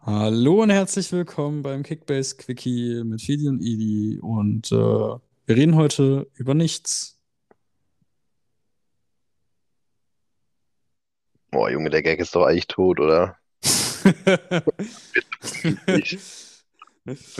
[0.00, 5.76] Hallo und herzlich willkommen beim Kickbase Quickie mit Fidi und Idi und äh, wir reden
[5.76, 7.18] heute über nichts.
[11.50, 13.38] Boah, Junge, der Gag ist doch eigentlich tot, oder?
[13.62, 14.62] Für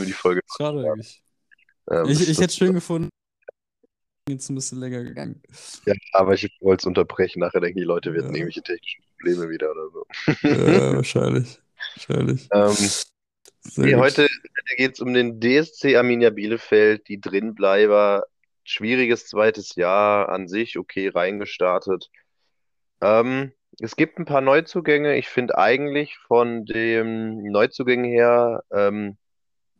[0.05, 0.41] die Folge.
[0.57, 1.23] Schade eigentlich.
[1.91, 3.09] Ähm, Ich, ich hätte schön gefunden,
[4.29, 5.41] jetzt ein bisschen länger gegangen.
[5.85, 7.39] Ja, aber ich wollte es unterbrechen.
[7.39, 8.39] Nachher denken die Leute, wir hatten Ja.
[8.39, 10.05] irgendwelche technischen Probleme wieder oder so.
[10.47, 11.59] Ja, wahrscheinlich.
[11.95, 12.47] Wahrscheinlich.
[12.53, 12.75] Ähm,
[13.77, 14.27] nee, heute
[14.77, 18.25] geht es um den DSC Arminia Bielefeld, die Drinbleiber.
[18.65, 22.09] Schwieriges zweites Jahr an sich, okay, reingestartet.
[23.01, 25.17] Ähm, es gibt ein paar Neuzugänge.
[25.17, 29.17] Ich finde eigentlich von den Neuzugängen her ähm,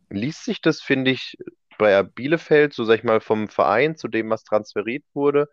[0.10, 1.38] liest sich das, finde ich,
[1.78, 5.50] bei Bielefeld, so sag ich mal, vom Verein zu dem, was transferiert wurde,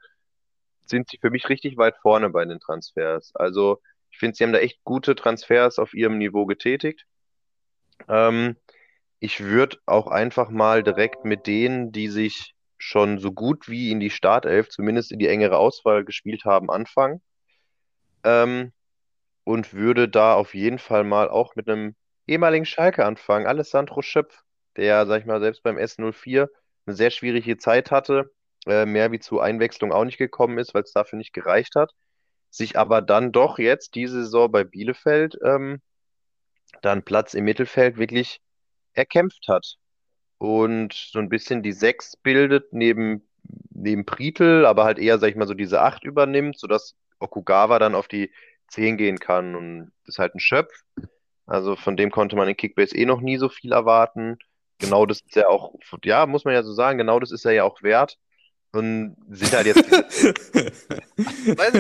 [0.86, 3.32] sind sie für mich richtig weit vorne bei den Transfers.
[3.34, 7.04] Also ich finde, sie haben da echt gute Transfers auf ihrem Niveau getätigt.
[8.08, 8.56] Ähm,
[9.20, 14.00] ich würde auch einfach mal direkt mit denen, die sich schon so gut wie in
[14.00, 17.20] die Startelf, zumindest in die engere Auswahl gespielt haben, anfangen.
[18.24, 18.72] Ähm,
[19.44, 21.94] und würde da auf jeden Fall mal auch mit einem
[22.26, 24.42] ehemaligen Schalke anfangen, Alessandro Schöpf,
[24.76, 26.48] der, sag ich mal, selbst beim S04
[26.86, 28.30] eine sehr schwierige Zeit hatte,
[28.66, 31.92] äh, mehr wie zu Einwechslung auch nicht gekommen ist, weil es dafür nicht gereicht hat,
[32.50, 35.80] sich aber dann doch jetzt diese Saison bei Bielefeld ähm,
[36.82, 38.40] dann Platz im Mittelfeld wirklich
[38.94, 39.76] erkämpft hat
[40.38, 43.28] und so ein bisschen die Sechs bildet neben,
[43.70, 47.94] neben Prietl, aber halt eher, sag ich mal, so diese Acht übernimmt, sodass Okugawa dann
[47.94, 48.32] auf die
[48.68, 50.72] Zehn gehen kann und ist halt ein Schöpf.
[51.46, 54.38] Also von dem konnte man in Kickbase eh noch nie so viel erwarten.
[54.80, 57.52] Genau das ist ja auch, ja, muss man ja so sagen, genau das ist er
[57.52, 58.18] ja auch wert.
[58.72, 61.74] Und sind halt jetzt Weiß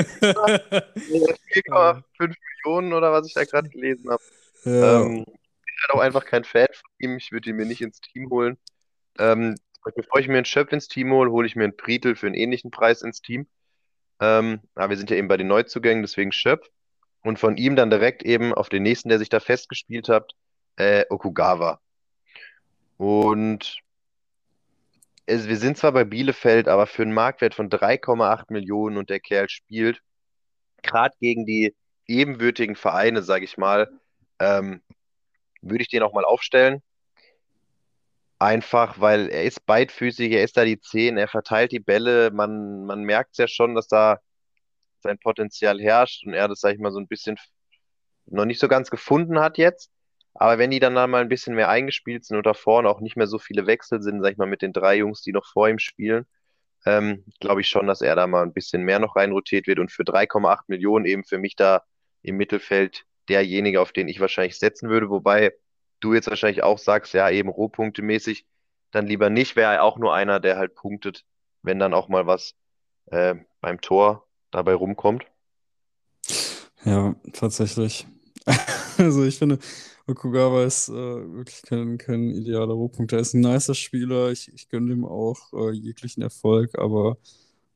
[1.54, 2.34] 4,5
[2.64, 4.22] Millionen oder was ich da gerade gelesen habe.
[4.64, 5.02] Ja.
[5.02, 5.34] Ähm, bin
[5.82, 7.16] halt auch einfach kein Fan von ihm.
[7.16, 8.58] Ich würde ihn mir nicht ins Team holen.
[9.18, 9.54] Ähm,
[9.94, 12.34] bevor ich mir einen Schöpf ins Team hole, hole ich mir einen Prietl für einen
[12.34, 13.46] ähnlichen Preis ins Team.
[14.20, 16.68] Ähm, aber wir sind ja eben bei den Neuzugängen, deswegen Schöpf.
[17.22, 20.32] Und von ihm dann direkt eben auf den nächsten, der sich da festgespielt hat,
[20.76, 21.80] äh, Okugawa.
[23.00, 23.80] Und
[25.24, 29.20] es, wir sind zwar bei Bielefeld, aber für einen Marktwert von 3,8 Millionen und der
[29.20, 30.02] Kerl spielt,
[30.82, 31.74] gerade gegen die
[32.06, 33.88] ebenbürtigen Vereine, sage ich mal,
[34.38, 34.82] ähm,
[35.62, 36.82] würde ich den auch mal aufstellen.
[38.38, 42.84] Einfach, weil er ist beidfüßig, er ist da die Zehn, er verteilt die Bälle, man,
[42.84, 44.18] man merkt ja schon, dass da
[44.98, 47.38] sein Potenzial herrscht und er das, sag ich mal, so ein bisschen
[48.26, 49.90] noch nicht so ganz gefunden hat jetzt.
[50.34, 53.16] Aber wenn die dann mal ein bisschen mehr eingespielt sind und da vorne auch nicht
[53.16, 55.68] mehr so viele Wechsel sind, sag ich mal, mit den drei Jungs, die noch vor
[55.68, 56.26] ihm spielen,
[56.86, 59.92] ähm, glaube ich schon, dass er da mal ein bisschen mehr noch reinrotiert wird und
[59.92, 61.82] für 3,8 Millionen eben für mich da
[62.22, 65.52] im Mittelfeld derjenige, auf den ich wahrscheinlich setzen würde, wobei
[66.00, 68.46] du jetzt wahrscheinlich auch sagst, ja, eben Rohpunktemäßig,
[68.90, 71.24] dann lieber nicht, wäre er auch nur einer, der halt punktet,
[71.62, 72.54] wenn dann auch mal was
[73.06, 75.26] äh, beim Tor dabei rumkommt.
[76.84, 78.06] Ja, tatsächlich.
[78.98, 79.58] Also ich finde,
[80.10, 83.12] Okugawa ist äh, wirklich kein, kein idealer Rohpunkt.
[83.12, 84.30] Er ist ein nicer Spieler.
[84.30, 87.16] Ich, ich gönne ihm auch äh, jeglichen Erfolg, aber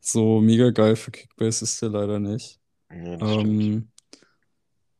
[0.01, 2.61] so mega geil für Kickbase ist der leider nicht.
[2.91, 3.41] Ja.
[3.41, 3.89] Ähm,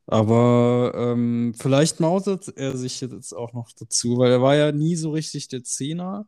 [0.07, 4.97] aber ähm, vielleicht mautet er sich jetzt auch noch dazu, weil er war ja nie
[4.97, 6.27] so richtig der Zehner,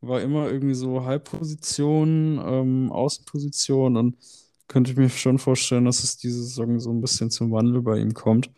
[0.00, 4.16] war immer irgendwie so Halbposition, ähm, Außenposition und
[4.66, 7.98] könnte ich mir schon vorstellen, dass es diese Saison so ein bisschen zum Wandel bei
[7.98, 8.50] ihm kommt.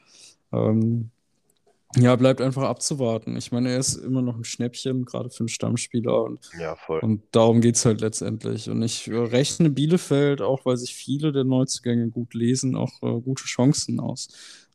[0.53, 1.10] Ähm,
[1.97, 3.37] ja, bleibt einfach abzuwarten.
[3.37, 7.00] Ich meine, er ist immer noch ein Schnäppchen, gerade für einen Stammspieler und Ja, voll.
[7.00, 8.69] und darum geht es halt letztendlich.
[8.69, 13.21] Und ich äh, rechne Bielefeld, auch weil sich viele der Neuzugänge gut lesen, auch äh,
[13.21, 14.28] gute Chancen aus.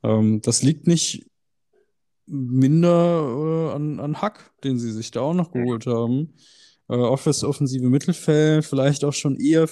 [0.03, 1.25] Ähm, das liegt nicht
[2.25, 6.35] minder äh, an, an Hack, den sie sich da auch noch geholt haben.
[6.87, 9.67] Äh, auch fürs offensive Mittelfeld, vielleicht auch schon eher.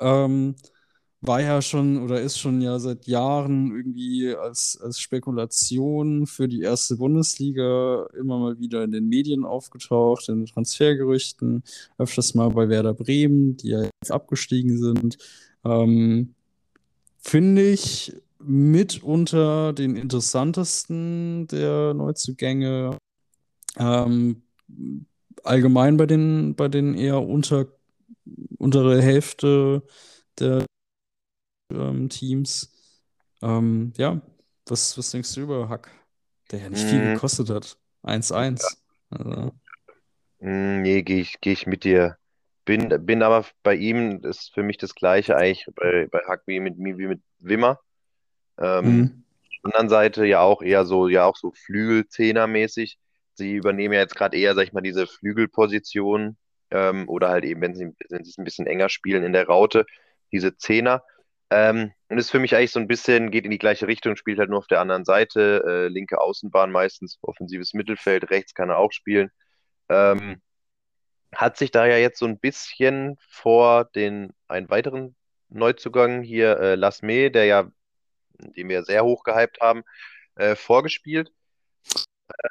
[0.00, 0.56] Ähm,
[1.20, 6.62] war ja schon oder ist schon ja seit Jahren irgendwie als, als Spekulation für die
[6.62, 11.64] erste Bundesliga immer mal wieder in den Medien aufgetaucht, in Transfergerüchten,
[11.98, 15.18] öfters mal bei Werder Bremen, die ja jetzt abgestiegen sind.
[15.64, 16.34] Ähm,
[17.18, 22.96] Finde ich mitunter den interessantesten der Neuzugänge.
[23.76, 24.42] Ähm,
[25.42, 27.66] allgemein bei den, bei den eher unter,
[28.58, 29.82] untere Hälfte
[30.38, 30.64] der
[31.70, 32.72] ähm, Teams.
[33.42, 34.20] Ähm, ja,
[34.66, 35.90] was, was denkst du über Hack?
[36.50, 37.12] Der ja nicht viel Mhm.
[37.12, 37.78] gekostet hat.
[38.02, 38.82] 1-1.
[39.10, 39.52] Also,
[40.40, 42.16] Mm, Nee, gehe ich, geh ich mit dir.
[42.64, 46.60] Bin, bin aber bei ihm, ist für mich das Gleiche eigentlich bei, bei Hack wie
[46.60, 47.80] mit, wie mit Wimmer.
[48.58, 49.22] Ähm, Mhm.
[49.44, 52.98] auf der anderen Seite ja auch eher so, ja auch so Flügelzehner-mäßig.
[53.34, 56.38] Sie übernehmen ja jetzt gerade eher, sag ich mal, diese Flügelposition
[56.70, 59.46] ähm, oder halt eben, wenn sie, wenn sie es ein bisschen enger spielen in der
[59.48, 59.86] Raute,
[60.32, 61.04] diese Zehner.
[61.50, 64.38] Ähm, und ist für mich eigentlich so ein bisschen, geht in die gleiche Richtung, spielt
[64.38, 68.78] halt nur auf der anderen Seite, äh, linke Außenbahn meistens, offensives Mittelfeld, rechts kann er
[68.78, 69.30] auch spielen.
[69.88, 70.42] Ähm,
[71.34, 75.16] hat sich da ja jetzt so ein bisschen vor den einen weiteren
[75.48, 77.70] Neuzugang hier, äh, Lasme, der ja,
[78.38, 79.82] den wir sehr hoch gehypt haben,
[80.36, 81.32] äh, vorgespielt.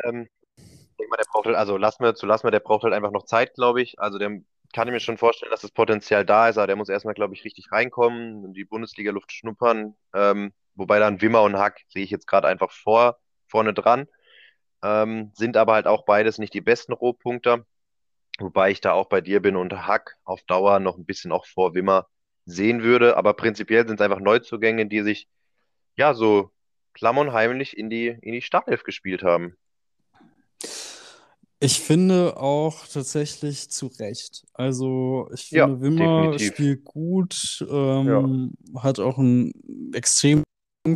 [0.04, 3.12] Ähm, ich denke mal, der braucht halt, also Lasme zu Lasme, der braucht halt einfach
[3.12, 4.00] noch Zeit, glaube ich.
[4.00, 4.42] Also der
[4.78, 7.34] kann ich mir schon vorstellen, dass das Potenzial da ist, aber der muss erstmal, glaube
[7.34, 9.96] ich, richtig reinkommen und die Bundesliga-Luft schnuppern.
[10.14, 14.06] Ähm, wobei dann Wimmer und Hack sehe ich jetzt gerade einfach vor, vorne dran.
[14.84, 17.66] Ähm, sind aber halt auch beides nicht die besten Rohpunkter.
[18.38, 21.48] Wobei ich da auch bei dir bin und Hack auf Dauer noch ein bisschen auch
[21.48, 22.08] vor Wimmer
[22.46, 23.18] sehen würde.
[23.18, 25.28] Aber prinzipiell sind es einfach Neuzugänge, die sich
[25.96, 26.52] ja so
[26.94, 29.58] klammern heimlich in die, in die Startelf gespielt haben.
[31.59, 34.45] Ich finde auch tatsächlich zu Recht.
[34.54, 36.54] Also ich Ja, finde, Wimmer definitiv.
[36.54, 37.65] spielt gut,
[38.06, 38.21] Ja.
[38.21, 39.51] ähm, hat auch einen
[39.94, 40.44] extrem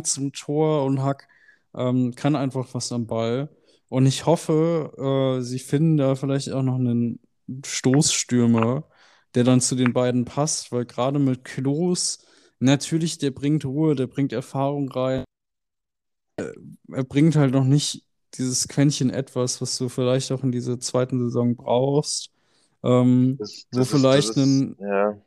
[0.04, 1.28] zum Tor und Hack
[1.74, 3.48] ähm, kann einfach was am Ball.
[3.88, 7.18] Und ich hoffe, äh, sie finden da vielleicht auch noch einen
[7.64, 8.84] Stoßstürmer,
[9.34, 12.18] der dann zu den beiden passt, weil gerade mit Klose,
[12.60, 15.24] natürlich, der bringt Ruhe, der bringt Erfahrung rein
[16.92, 18.04] er bringt halt noch nicht
[18.38, 22.30] dieses Quäntchen etwas, was du vielleicht auch in dieser zweiten Saison brauchst,
[22.82, 25.18] ähm, Das, wo das ist, das vielleicht ist, ein, ja.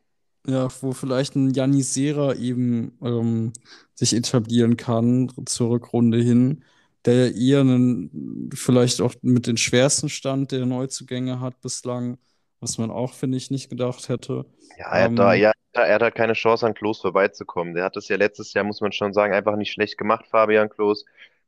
[0.48, 1.54] ja, wo vielleicht ein
[1.84, 3.54] Serra eben ähm,
[3.96, 6.64] sich etablieren kann zur Rückrunde hin,
[7.06, 12.18] der eher einen, vielleicht auch mit den schwersten Stand der Neuzugänge hat bislang,
[12.60, 14.46] was man auch, finde ich, nicht gedacht hätte.
[14.78, 17.74] Ja, er hat da, Ähm, ja, er hat halt keine Chance, an Klose vorbeizukommen.
[17.76, 20.70] Der hat das ja letztes Jahr, muss man schon sagen, einfach nicht schlecht gemacht, Fabian
[20.70, 21.06] Klos.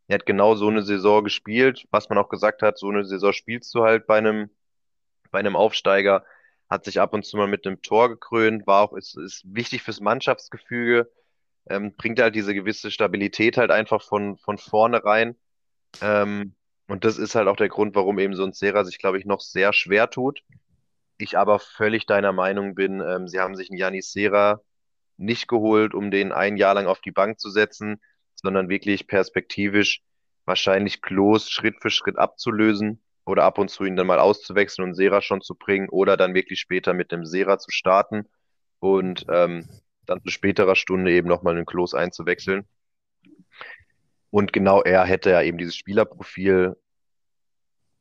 [0.07, 3.33] Er hat genau so eine Saison gespielt, was man auch gesagt hat, so eine Saison
[3.33, 4.49] spielst du halt bei einem,
[5.31, 6.25] bei einem Aufsteiger,
[6.69, 9.83] hat sich ab und zu mal mit einem Tor gekrönt, war auch, ist, ist wichtig
[9.83, 11.11] fürs Mannschaftsgefüge,
[11.69, 15.35] ähm, bringt halt diese gewisse Stabilität halt einfach von, von vorne rein.
[16.01, 16.55] Ähm,
[16.87, 19.25] und das ist halt auch der Grund, warum eben so ein Serra sich, glaube ich,
[19.25, 20.41] noch sehr schwer tut.
[21.17, 24.61] Ich aber völlig deiner Meinung bin, ähm, sie haben sich einen Yanis Serra
[25.17, 28.01] nicht geholt, um den ein Jahr lang auf die Bank zu setzen,
[28.41, 30.01] sondern wirklich perspektivisch
[30.45, 34.95] wahrscheinlich Klos Schritt für Schritt abzulösen oder ab und zu ihn dann mal auszuwechseln und
[34.95, 38.27] Serra schon zu bringen oder dann wirklich später mit dem Serra zu starten
[38.79, 39.67] und ähm,
[40.05, 42.65] dann zu späterer Stunde eben nochmal einen Klos einzuwechseln.
[44.29, 46.77] Und genau er hätte ja eben dieses Spielerprofil,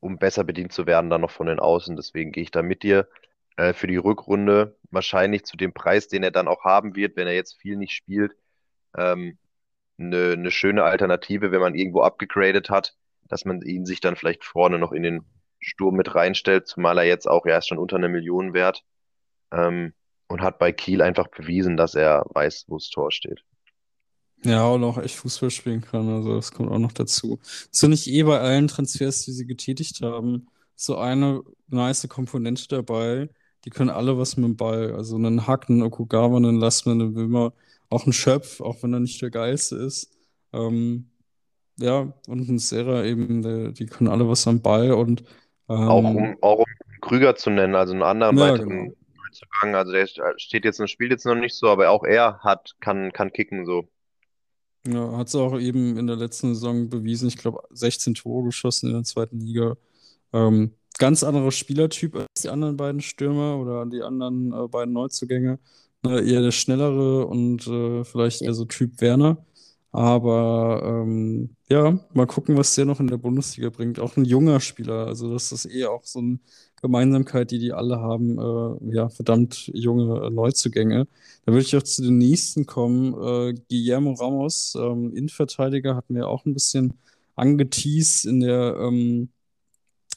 [0.00, 1.96] um besser bedient zu werden, dann noch von den Außen.
[1.96, 3.08] Deswegen gehe ich da mit dir
[3.56, 7.26] äh, für die Rückrunde wahrscheinlich zu dem Preis, den er dann auch haben wird, wenn
[7.26, 8.36] er jetzt viel nicht spielt.
[8.96, 9.38] Ähm,
[9.98, 12.94] eine, eine schöne Alternative, wenn man irgendwo abgegradet hat,
[13.28, 15.25] dass man ihn sich dann vielleicht vorne noch in den
[15.60, 18.84] Sturm mit reinstellt, zumal er jetzt auch, er ist schon unter einer Million wert
[19.52, 19.94] ähm,
[20.28, 23.43] und hat bei Kiel einfach bewiesen, dass er weiß, wo das Tor steht.
[24.44, 26.08] Ja, und auch echt Fußball spielen kann.
[26.08, 27.40] Also das kommt auch noch dazu.
[27.70, 33.31] So nicht eh bei allen Transfers, die sie getätigt haben, so eine nice Komponente dabei.
[33.64, 34.94] Die können alle was mit dem Ball.
[34.94, 37.55] Also einen Hack, einen Okugawa, einen Lassmann, einen Wimmer,
[37.90, 40.10] auch ein Schöpf, auch wenn er nicht der geilste ist.
[40.52, 41.10] Ähm,
[41.78, 45.24] ja, und ein Serra eben, der, die können alle was am Ball und
[45.66, 46.64] Auch ähm, um, auch um
[47.00, 48.94] Krüger zu nennen, also einen anderen ja, weiteren genau.
[49.24, 50.06] Neuzugang, also der
[50.38, 53.66] steht jetzt und spielt jetzt noch nicht so, aber auch er hat, kann, kann kicken
[53.66, 53.88] so.
[54.86, 57.28] Ja, hat sie auch eben in der letzten Saison bewiesen.
[57.28, 59.76] Ich glaube, 16 Tore geschossen in der zweiten Liga.
[60.32, 65.58] Ähm, ganz anderer Spielertyp als die anderen beiden Stürmer oder die anderen äh, beiden Neuzugänge.
[66.06, 69.39] Ne, eher der schnellere und äh, vielleicht eher so Typ Werner.
[69.93, 73.98] Aber ähm, ja, mal gucken, was der noch in der Bundesliga bringt.
[73.98, 75.06] Auch ein junger Spieler.
[75.06, 76.39] Also, das ist eher auch so eine
[76.82, 78.39] Gemeinsamkeit, die die alle haben.
[78.39, 81.06] Äh, ja, verdammt junge äh, Neuzugänge.
[81.44, 83.15] Da würde ich auch zu den nächsten kommen.
[83.15, 86.94] Äh, Guillermo Ramos, ähm, Innenverteidiger, hatten wir auch ein bisschen
[87.36, 89.31] angeteased in der, ähm,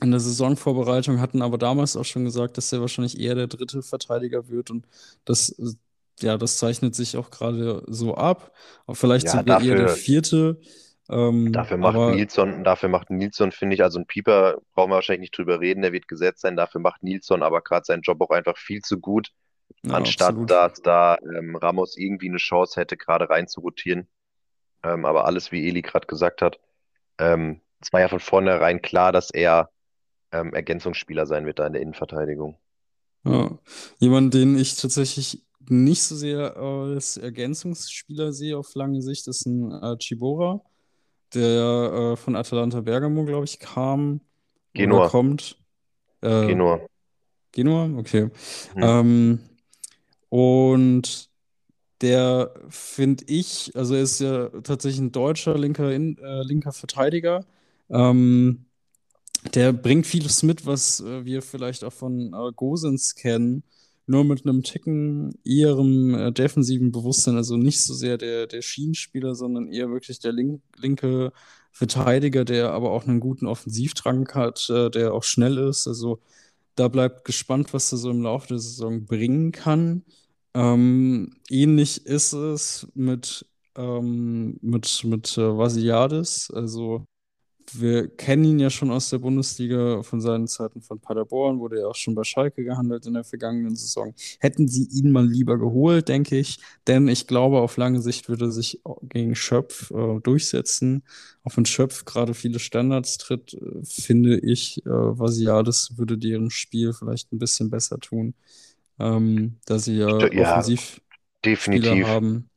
[0.02, 3.82] in der Saisonvorbereitung, hatten aber damals auch schon gesagt, dass er wahrscheinlich eher der dritte
[3.84, 4.88] Verteidiger wird und
[5.26, 5.74] das, äh,
[6.22, 8.54] ja, das zeichnet sich auch gerade so ab.
[8.86, 10.60] Auch vielleicht Ja, sogar eher der dafür, vierte.
[11.10, 14.96] Ähm, dafür macht aber Nilsson, dafür macht Nilsson, finde ich, also ein Pieper brauchen wir
[14.96, 18.22] wahrscheinlich nicht drüber reden, der wird gesetzt sein, dafür macht Nilsson aber gerade seinen Job
[18.22, 19.30] auch einfach viel zu gut,
[19.84, 20.50] ja, anstatt absolut.
[20.50, 24.08] dass da ähm, Ramos irgendwie eine Chance hätte, gerade rein zu rotieren.
[24.84, 26.60] Ähm, aber alles, wie Eli gerade gesagt hat,
[27.20, 29.72] ähm, es war ja von vornherein klar, dass er
[30.32, 32.58] ähm, Ergänzungsspieler sein wird da in der Innenverteidigung.
[33.26, 33.58] Ja.
[34.00, 39.72] Jemand, den ich tatsächlich nicht so sehr als Ergänzungsspieler sehe auf lange Sicht, ist ein
[39.72, 40.62] äh, Chibora,
[41.34, 44.22] der äh, von Atalanta Bergamo, glaube ich, kam
[44.74, 45.58] Genua, kommt.
[46.22, 46.82] Äh, Genua.
[47.52, 47.90] Genua?
[47.98, 48.30] Okay.
[48.76, 48.82] Mhm.
[48.82, 49.40] Ähm,
[50.30, 51.30] und
[52.02, 57.46] der finde ich, also er ist ja tatsächlich ein deutscher linker, in, äh, linker Verteidiger.
[57.90, 58.66] Ähm,
[59.54, 63.64] der bringt vieles mit, was äh, wir vielleicht auch von äh, Gosens kennen,
[64.06, 69.36] nur mit einem Ticken eherem äh, defensiven Bewusstsein, also nicht so sehr der, der Schienenspieler,
[69.36, 71.32] sondern eher wirklich der link linke
[71.72, 75.88] Verteidiger, der aber auch einen guten Offensivdrang hat, äh, der auch schnell ist.
[75.88, 76.20] Also
[76.76, 80.04] da bleibt gespannt, was er so im Laufe der Saison bringen kann.
[80.54, 86.50] Ähm, ähnlich ist es mit, ähm, mit, mit äh, Vasiliadis.
[86.52, 87.06] Also
[87.78, 91.88] wir kennen ihn ja schon aus der Bundesliga von seinen Zeiten von Paderborn, wurde ja
[91.88, 94.14] auch schon bei Schalke gehandelt in der vergangenen Saison.
[94.40, 98.46] Hätten sie ihn mal lieber geholt, denke ich, denn ich glaube, auf lange Sicht würde
[98.46, 101.04] er sich gegen Schöpf äh, durchsetzen.
[101.44, 106.94] Auch wenn Schöpf gerade viele Standards tritt, äh, finde ich, äh, Vasiades würde deren Spiel
[106.94, 108.34] vielleicht ein bisschen besser tun,
[109.00, 111.02] ähm, da sie ja Ja, Offensivspieler
[111.46, 112.08] definitiv.
[112.08, 112.49] haben,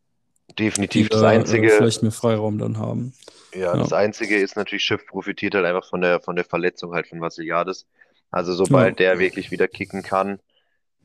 [0.59, 1.09] die Definitiv.
[1.09, 3.15] Das da äh, Einzige, vielleicht mehr Freiraum dann haben.
[3.55, 6.95] ja, Ja, das Einzige ist natürlich, Schiff profitiert halt einfach von der, von der Verletzung
[6.95, 7.87] halt von Vassiliadis.
[8.31, 8.57] Also ja.
[8.57, 10.41] sobald der wirklich wieder kicken kann,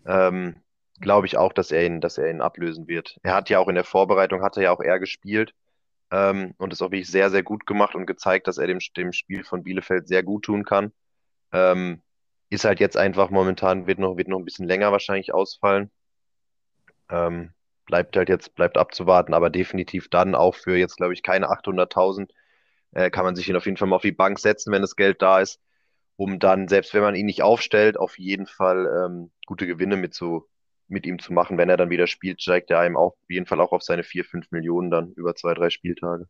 [0.05, 0.55] ähm,
[1.01, 3.19] glaube ich auch, dass er ihn, dass er ihn ablösen wird.
[3.23, 5.53] Er hat ja auch in der Vorbereitung, hat er ja auch er gespielt,
[6.11, 9.11] ähm, und ist auch wirklich sehr, sehr gut gemacht und gezeigt, dass er dem, dem
[9.13, 10.93] Spiel von Bielefeld sehr gut tun kann.
[11.51, 12.01] Ähm,
[12.49, 15.91] ist halt jetzt einfach momentan, wird noch, wird noch ein bisschen länger wahrscheinlich ausfallen.
[17.09, 17.51] Ähm,
[17.87, 22.29] bleibt halt jetzt, bleibt abzuwarten, aber definitiv dann auch für jetzt, glaube ich, keine 800.000
[22.91, 24.95] äh, kann man sich ihn auf jeden Fall mal auf die Bank setzen, wenn das
[24.95, 25.59] Geld da ist,
[26.15, 30.13] um dann, selbst wenn man ihn nicht aufstellt, auf jeden Fall ähm, gute Gewinne mit,
[30.13, 30.45] zu,
[30.87, 31.57] mit ihm zu machen.
[31.57, 34.03] Wenn er dann wieder spielt, steigt er einem auch auf jeden Fall auch auf seine
[34.03, 36.27] 4, 5 Millionen dann über zwei, drei Spieltage.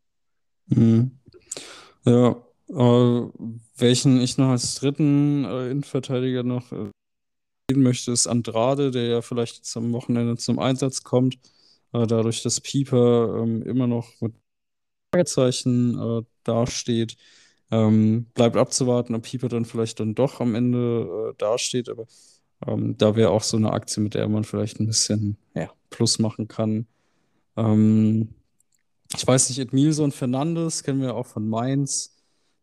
[0.68, 1.20] Mhm.
[2.04, 2.36] Ja,
[2.70, 3.30] äh,
[3.78, 6.92] welchen ich noch als dritten äh, Innenverteidiger noch äh,
[7.76, 11.36] möchte, ist Andrade, der ja vielleicht jetzt am Wochenende zum Einsatz kommt.
[11.92, 14.34] Äh, dadurch, dass Pieper ähm, immer noch mit
[15.12, 17.18] Fragezeichen äh, dasteht.
[17.70, 21.90] Ähm, bleibt abzuwarten, ob Pieper dann vielleicht dann doch am Ende äh, dasteht.
[21.90, 22.06] Aber
[22.66, 26.20] ähm, da wäre auch so eine Aktie, mit der man vielleicht ein bisschen ja, Plus
[26.20, 26.88] machen kann.
[27.58, 28.30] Ähm,
[29.14, 32.16] ich weiß nicht, Edmilson Fernandes kennen wir auch von Mainz.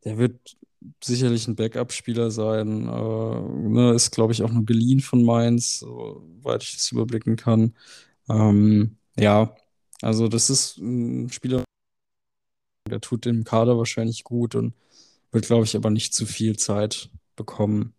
[0.04, 0.56] Der wird
[1.02, 2.88] sicherlich ein Backup-Spieler sein.
[2.88, 7.74] Äh, ne, ist, glaube ich, auch nur geliehen von Mainz, soweit ich das überblicken kann.
[8.28, 9.54] Ähm, ja,
[10.02, 11.64] also das ist ein Spieler,
[12.88, 14.74] der tut dem Kader wahrscheinlich gut und
[15.32, 17.94] wird, glaube ich, aber nicht zu viel Zeit bekommen.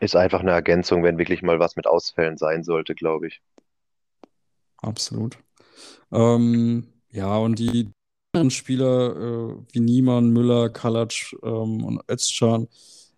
[0.00, 3.42] Ist einfach eine Ergänzung, wenn wirklich mal was mit Ausfällen sein sollte, glaube ich.
[4.78, 5.38] Absolut.
[6.12, 7.90] Ähm, ja, und die
[8.34, 11.12] anderen Spieler äh, wie Niemann, Müller, Kalac
[11.42, 12.68] ähm, und Özcan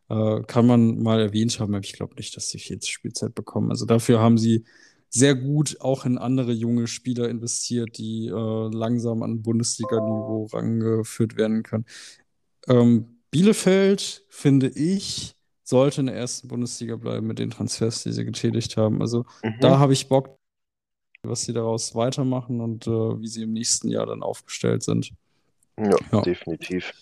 [0.08, 3.70] äh, kann man mal erwähnt haben, aber ich glaube nicht, dass sie viel Spielzeit bekommen.
[3.70, 4.64] Also dafür haben sie
[5.08, 8.32] sehr gut auch in andere junge Spieler investiert, die äh,
[8.74, 11.86] langsam an Bundesliga-Niveau rangeführt werden können.
[12.68, 18.24] Ähm, Bielefeld, finde ich, sollte in der ersten Bundesliga bleiben mit den Transfers, die sie
[18.24, 19.00] getätigt haben.
[19.00, 19.24] Also
[19.60, 19.78] da Mhm.
[19.78, 20.38] habe ich Bock,
[21.28, 25.12] was sie daraus weitermachen und äh, wie sie im nächsten Jahr dann aufgestellt sind.
[25.78, 26.20] Ja, Ja.
[26.22, 26.92] definitiv.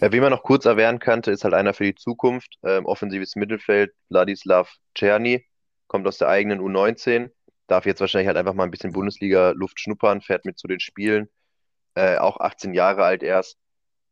[0.00, 2.56] Äh, wen man noch kurz erwähnen könnte, ist halt einer für die Zukunft.
[2.62, 5.44] Ähm, offensives Mittelfeld, Wladislav Czerny,
[5.88, 7.30] kommt aus der eigenen U19,
[7.66, 11.28] darf jetzt wahrscheinlich halt einfach mal ein bisschen Bundesliga-Luft schnuppern, fährt mit zu den Spielen,
[11.94, 13.58] äh, auch 18 Jahre alt erst.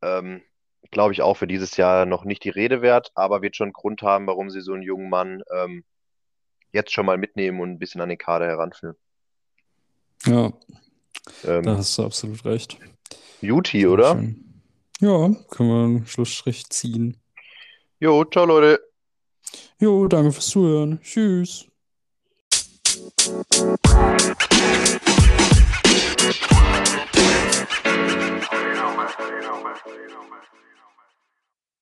[0.02, 0.42] Ähm,
[0.90, 4.02] glaube ich auch für dieses Jahr noch nicht die Rede wert, aber wird schon Grund
[4.02, 5.84] haben, warum sie so einen jungen Mann ähm,
[6.72, 8.96] jetzt schon mal mitnehmen und ein bisschen an den Kader heranführen.
[10.26, 10.52] Ja.
[11.44, 12.78] Ähm, da hast du absolut recht.
[13.40, 14.14] Beauty, oder?
[14.14, 14.62] Schön.
[15.00, 17.16] Ja, können wir einen Schlussstrich ziehen.
[18.00, 18.80] Jo, ciao, Leute.
[19.78, 21.00] Jo, danke fürs Zuhören.
[21.02, 21.66] Tschüss.
[30.00, 30.40] you know, man.